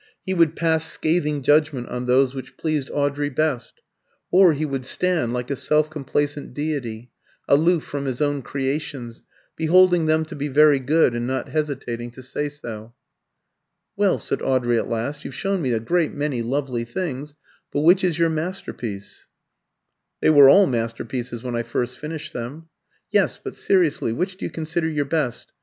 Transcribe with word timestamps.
He 0.25 0.33
would 0.33 0.55
pass 0.55 0.85
scathing 0.91 1.43
judgment 1.43 1.87
on 1.89 2.07
those 2.07 2.33
which 2.33 2.57
pleased 2.57 2.89
Audrey 2.91 3.29
best; 3.29 3.81
or 4.31 4.53
he 4.53 4.65
would 4.65 4.83
stand, 4.83 5.31
like 5.31 5.51
a 5.51 5.55
self 5.55 5.91
complacent 5.91 6.55
deity, 6.55 7.11
aloof 7.47 7.83
from 7.83 8.05
his 8.05 8.19
own 8.19 8.41
creations, 8.41 9.21
beholding 9.55 10.07
them 10.07 10.25
to 10.25 10.35
be 10.35 10.47
very 10.47 10.79
good, 10.79 11.13
and 11.13 11.27
not 11.27 11.49
hesitating 11.49 12.09
to 12.09 12.23
say 12.23 12.49
so. 12.49 12.95
"Well," 13.95 14.17
said 14.17 14.41
Audrey 14.41 14.79
at 14.79 14.89
last, 14.89 15.23
"you've 15.23 15.35
shown 15.35 15.61
me 15.61 15.71
a 15.71 15.79
great 15.79 16.15
many 16.15 16.41
lovely 16.41 16.83
things, 16.83 17.35
but 17.71 17.81
which 17.81 18.03
is 18.03 18.17
your 18.17 18.29
masterpiece?" 18.31 19.27
"They 20.19 20.31
were 20.31 20.49
all 20.49 20.65
masterpieces 20.65 21.43
when 21.43 21.55
I 21.55 21.61
first 21.61 21.99
finished 21.99 22.33
them." 22.33 22.69
"Yes; 23.11 23.37
but 23.37 23.53
seriously, 23.53 24.11
which 24.13 24.35
do 24.37 24.45
you 24.45 24.49
consider 24.49 24.89
your 24.89 25.05
best? 25.05 25.53